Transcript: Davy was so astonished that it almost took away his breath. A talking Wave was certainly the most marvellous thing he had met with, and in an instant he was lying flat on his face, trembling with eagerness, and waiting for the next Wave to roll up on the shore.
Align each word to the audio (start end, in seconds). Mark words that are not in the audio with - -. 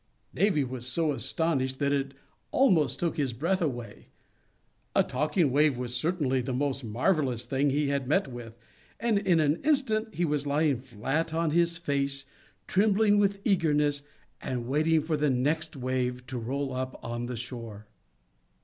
Davy 0.33 0.63
was 0.63 0.87
so 0.87 1.11
astonished 1.11 1.77
that 1.77 1.93
it 1.93 2.15
almost 2.49 2.97
took 2.97 3.13
away 3.19 3.21
his 3.21 3.33
breath. 3.33 3.61
A 4.95 5.03
talking 5.03 5.51
Wave 5.51 5.77
was 5.77 5.93
certainly 5.95 6.41
the 6.41 6.55
most 6.55 6.83
marvellous 6.83 7.45
thing 7.45 7.69
he 7.69 7.89
had 7.89 8.07
met 8.07 8.27
with, 8.27 8.57
and 8.99 9.19
in 9.19 9.39
an 9.39 9.61
instant 9.63 10.15
he 10.15 10.25
was 10.25 10.47
lying 10.47 10.79
flat 10.79 11.35
on 11.35 11.51
his 11.51 11.77
face, 11.77 12.25
trembling 12.65 13.19
with 13.19 13.41
eagerness, 13.45 14.01
and 14.41 14.67
waiting 14.67 15.03
for 15.03 15.15
the 15.17 15.29
next 15.29 15.75
Wave 15.75 16.25
to 16.25 16.39
roll 16.39 16.73
up 16.73 16.99
on 17.03 17.27
the 17.27 17.35
shore. 17.37 17.85